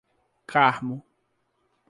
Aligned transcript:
Carmo 0.49 1.05